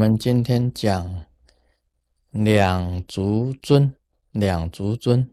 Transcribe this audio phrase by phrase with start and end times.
[0.00, 1.26] 我们今天讲
[2.30, 3.94] 两足尊，
[4.30, 5.28] 两足尊。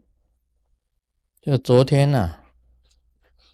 [1.40, 2.40] 就昨天呢，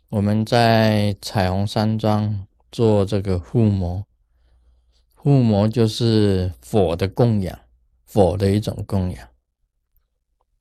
[0.08, 4.04] 我们在彩虹山庄做这个护摩，
[5.14, 7.60] 护摩就是佛的供养，
[8.04, 9.28] 佛的一种供养。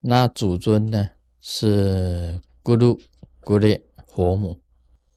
[0.01, 1.09] 那主尊呢
[1.41, 3.01] 是咕噜
[3.41, 4.61] 咕列佛母。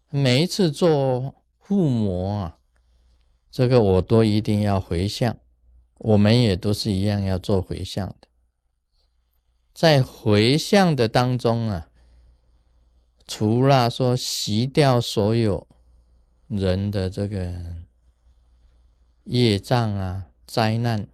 [0.09, 2.59] 每一次做护摩啊。
[3.57, 5.35] 这个我都一定要回向，
[5.97, 8.29] 我们也都是一样要做回向的。
[9.73, 11.89] 在回向的当中啊，
[13.27, 15.67] 除了说洗掉所有
[16.49, 17.77] 人的这个
[19.25, 21.09] 业障啊、灾难，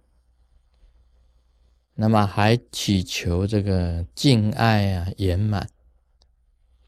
[1.93, 5.69] 那么还祈求这个敬爱啊圆满，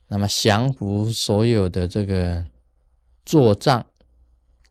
[0.10, 2.46] 那么降服所有的这个
[3.24, 3.86] 作障。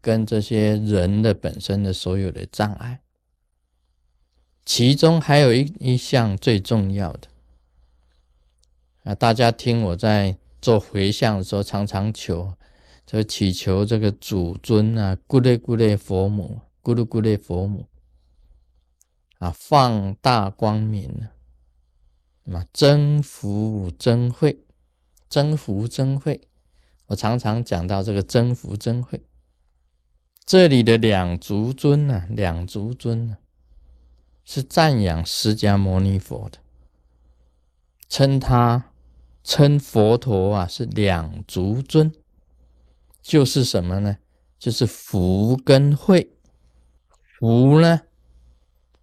[0.05, 3.01] 跟这些人的本身的所有的障碍，
[4.67, 7.29] 其中还有一一项最重要的
[9.05, 9.15] 啊！
[9.15, 12.53] 大家听我在做回向的时候，常常求，
[13.07, 17.87] 就祈求这个主尊啊，咕噜咕噜佛母，咕噜咕噜佛母
[19.39, 21.33] 啊，放大光明啊，
[22.43, 24.59] 那么增福增慧，
[25.31, 26.43] 增福增慧。
[27.07, 29.23] 我常常讲到这个增福增慧。
[30.47, 33.39] 这里的两足尊呢，两足尊呢，
[34.45, 36.59] 是赞扬释迦牟尼佛的，
[38.09, 38.93] 称他
[39.43, 42.13] 称佛陀啊是两足尊，
[43.23, 44.19] 就是什么呢？
[44.59, 46.31] 就是福跟慧。
[47.39, 48.03] 福呢，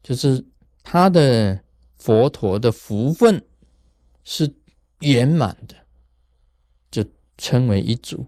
[0.04, 0.46] 就是
[0.84, 1.64] 他的
[1.98, 3.44] 佛陀的福分
[4.24, 4.56] 是
[5.00, 5.76] 圆满的，
[6.92, 7.04] 就
[7.36, 8.28] 称为一足。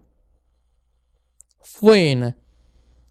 [1.59, 2.33] 慧呢？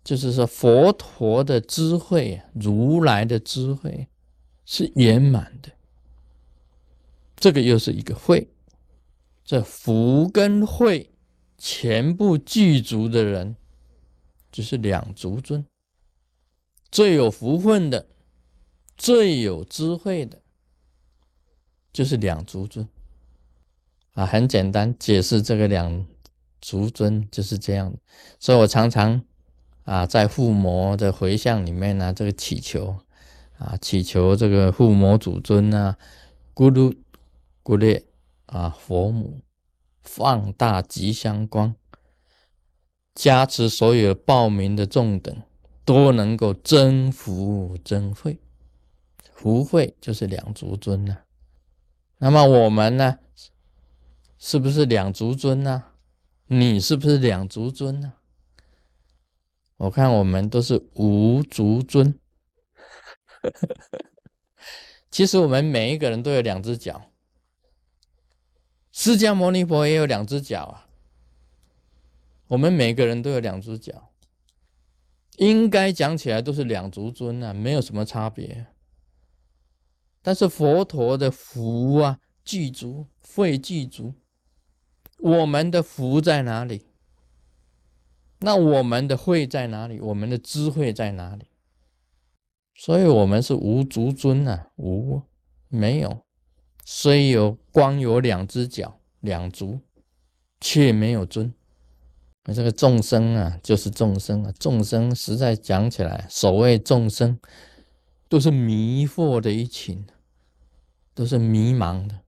[0.05, 4.09] 就是说，佛陀的智慧，如来的智慧
[4.65, 5.71] 是圆满的。
[7.37, 8.49] 这个又是一个慧，
[9.45, 11.13] 这福跟慧
[11.57, 13.55] 全部具足的人，
[14.51, 15.65] 就是两足尊。
[16.91, 18.09] 最有福分的，
[18.97, 20.43] 最有智慧的，
[21.93, 22.89] 就是两足尊。
[24.15, 26.05] 啊，很简单解释这个两
[26.61, 27.95] 足尊就是这样
[28.41, 29.23] 所以我常常。
[29.85, 32.99] 啊，在护摩的回向里面呢，这个祈求
[33.59, 35.99] 啊，祈求这个护摩祖尊啊，
[36.55, 36.97] 咕噜
[37.65, 38.05] 咕列
[38.47, 39.41] 啊，佛母
[40.03, 41.75] 放大吉祥光，
[43.15, 45.37] 加持所有报名的众等
[45.85, 48.39] 都能够增福增慧，
[49.35, 51.19] 福慧就是两足尊呢。
[52.19, 53.19] 那么我们呢，
[54.39, 55.85] 是不是两足尊呢？
[56.47, 58.13] 你是不是两足尊呢？
[59.83, 62.17] 我看我们都是无足尊，
[65.11, 67.11] 其实我们每一个人都有两只脚，
[68.93, 70.87] 释迦牟尼佛也有两只脚啊。
[72.47, 74.13] 我们每个人都有两只脚，
[75.39, 78.69] 应该讲起来都是两足尊啊，没有什么差别。
[80.23, 84.15] 但是佛陀的福啊具足，慧具足，
[85.19, 86.92] 我们的福在哪里？
[88.43, 90.01] 那我们的慧在哪里？
[90.01, 91.47] 我们的智慧在哪里？
[92.75, 95.23] 所以，我们是无足尊啊，无
[95.69, 96.25] 没有，
[96.85, 99.81] 虽有光有两只脚，两足，
[100.61, 101.55] 却没有尊。
[102.45, 107.39] 那这个众生啊，就是众生啊，众生实在讲起来，所谓众生，
[108.29, 110.05] 都是迷惑的一群，
[111.15, 112.21] 都是迷茫的。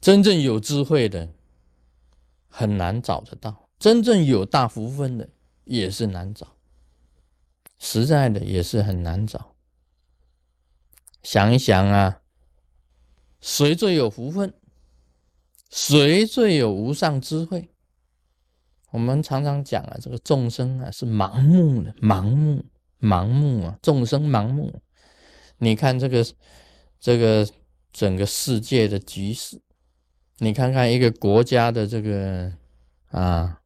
[0.00, 1.28] 真正有智慧的，
[2.48, 3.61] 很难找得到。
[3.82, 5.28] 真正有大福分的
[5.64, 6.54] 也是难找，
[7.80, 9.56] 实在的也是很难找。
[11.24, 12.20] 想一想啊，
[13.40, 14.54] 谁最有福分？
[15.68, 17.70] 谁最有无上智慧？
[18.92, 22.64] 我们常常讲啊，这个众生啊是盲目的，盲目，
[23.00, 24.80] 盲目啊，众生盲目。
[25.58, 26.24] 你看这个，
[27.00, 27.48] 这个
[27.92, 29.60] 整个世界的局势，
[30.38, 32.52] 你看看一个国家的这个
[33.08, 33.58] 啊。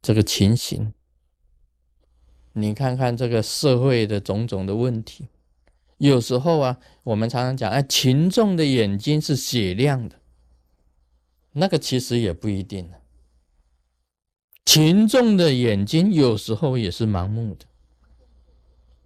[0.00, 0.94] 这个情形，
[2.52, 5.28] 你看看这个社会的种种的问题，
[5.98, 10.20] 有时候啊，我们常常讲，哎，群众的眼睛是雪亮的，
[11.52, 12.90] 那个其实也不一定
[14.64, 17.66] 群众的眼睛有时候也是盲目的，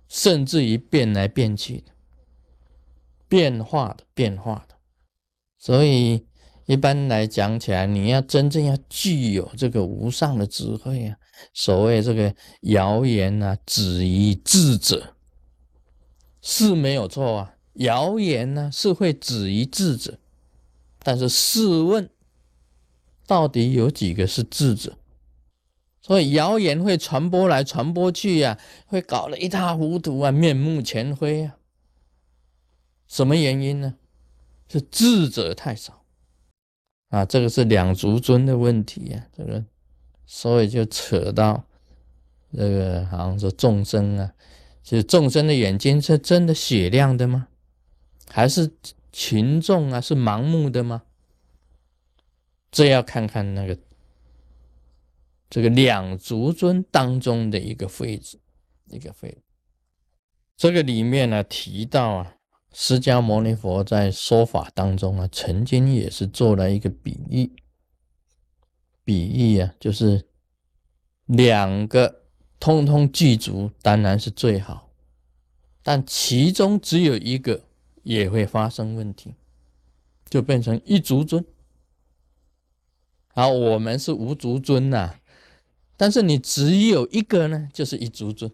[0.09, 1.93] 甚至于变来变去的，
[3.29, 4.77] 变化的变化的，
[5.59, 6.27] 所以。
[6.73, 11.19] 一般来讲起来，你要真正要具有这个无上的智慧啊，
[11.53, 15.15] 所谓这个谣言啊、止于智者
[16.41, 17.57] 是没有错啊。
[17.75, 20.19] 谣言呢是会止于智者，
[21.01, 22.09] 但是试问，
[23.27, 24.97] 到底有几个是智者？
[26.01, 31.59] 所以谣言会传播来传播去呀，会搞得一塌糊涂啊，面目全非啊。
[33.07, 33.97] 什么原因呢？
[34.69, 36.02] 是智者太少
[37.13, 39.27] 啊，这个是两足尊的问题啊。
[39.37, 39.63] 这个，
[40.25, 41.63] 所以就扯到
[42.57, 44.33] 这个，好像说众生啊，
[44.83, 47.49] 其实众生的眼睛是真的雪亮的吗？
[48.31, 48.73] 还是
[49.13, 51.03] 群众啊是盲目的吗？
[52.71, 53.79] 这要看看那个
[55.51, 58.41] 这个两足尊当中的一个废子，
[58.87, 59.37] 一个废。
[60.57, 62.37] 这个里面呢提到啊。
[62.73, 67.53] 释迦牟尼佛在说法当中啊，曾经也是做了一个比喻，
[69.05, 70.27] 比喻啊，就是
[71.27, 72.23] 两个
[72.59, 74.91] 通通具足，当然是最好，
[75.83, 77.63] 但其中只有一个
[78.03, 79.35] 也会发生问题，
[80.31, 81.45] 就变成一足尊。
[83.35, 85.17] 好，我们是无足尊呐，
[85.97, 88.51] 但是你只有一个呢，就是一足尊。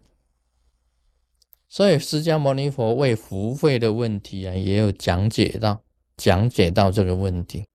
[1.71, 5.83] 所以，释迦牟尼佛为福慧的问题啊，也有讲解到，
[6.17, 7.67] 讲解到这个问题。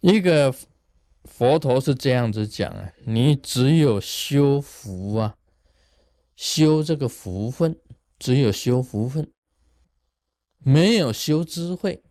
[0.00, 0.54] 一个
[1.24, 5.36] 佛陀是这样子讲啊：你只有修福啊，
[6.34, 7.78] 修这个福分，
[8.18, 9.30] 只有修福分，
[10.58, 12.02] 没有修智慧，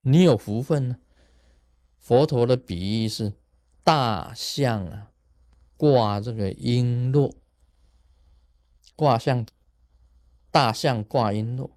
[0.00, 0.96] 你有福分呢？
[1.98, 3.32] 佛陀的比喻是
[3.84, 5.12] 大象啊，
[5.76, 7.32] 挂这个璎珞，
[8.96, 9.46] 挂象。
[10.50, 11.70] 大象挂璎珞，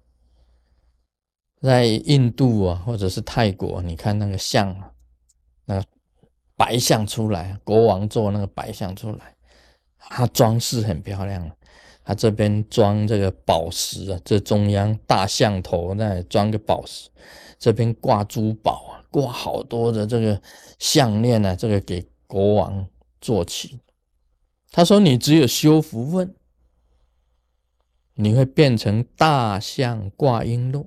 [1.60, 4.92] 在印度啊，或者是泰国，你看那个象啊，
[5.64, 5.84] 那个
[6.56, 9.36] 白象出来，国王坐那个白象出来，
[9.98, 11.50] 它装饰很漂亮。
[12.06, 17.08] 它这边装这个宝石啊，这中央大象头那装个宝石，
[17.58, 20.38] 这边挂珠宝啊，挂好多的这个
[20.78, 22.86] 项链啊，这个给国王
[23.22, 23.80] 做起。
[24.70, 26.34] 他说：“你只有修福分。”
[28.14, 30.86] 你会变成大象挂璎珞，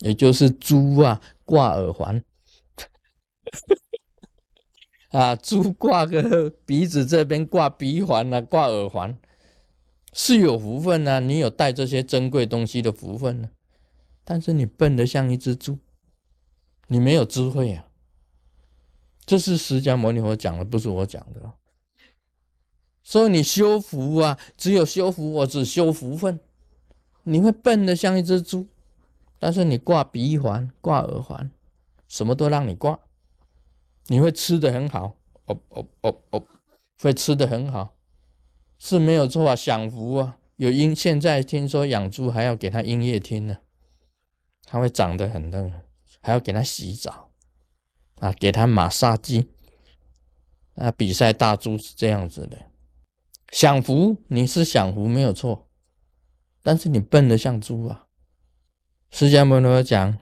[0.00, 2.24] 也就是猪啊挂耳环，
[5.10, 9.18] 啊，猪挂个鼻子这边挂鼻环啊，挂耳环
[10.12, 13.50] 是有福分啊，你有带这些珍贵东西的福分呢。
[14.24, 15.78] 但是你笨得像一只猪，
[16.88, 17.86] 你没有智慧啊。
[19.24, 21.52] 这是释迦牟尼佛讲的，不是我讲的。
[23.08, 26.38] 所以你修福啊，只有修福，我只修福分，
[27.22, 28.66] 你会笨的像一只猪。
[29.38, 31.50] 但是你挂鼻环、挂耳环，
[32.06, 33.00] 什么都让你挂，
[34.08, 35.16] 你会吃的很好，
[35.46, 36.42] 哦哦哦哦，
[37.00, 37.94] 会吃的很好，
[38.78, 40.36] 是没有错啊，享福啊。
[40.56, 43.56] 有音，现在听说养猪还要给它音乐听呢，
[44.66, 45.72] 它会长得很嫩，
[46.20, 47.30] 还要给它洗澡
[48.16, 49.48] 啊，给它马杀鸡。
[50.74, 52.58] 啊，比赛大猪是这样子的。
[53.50, 55.68] 享福，你是享福没有错，
[56.62, 58.06] 但是你笨的像猪啊！
[59.10, 60.18] 释迦牟尼佛讲，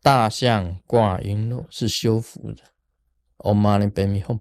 [0.00, 2.62] 大象挂璎珞是修福的。
[3.38, 4.38] Om Mani Padme Hum。